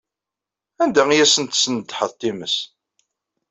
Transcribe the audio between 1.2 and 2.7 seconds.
asen-tesnedḥeḍ times?